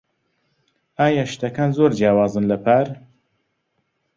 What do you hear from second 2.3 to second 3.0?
لە پار؟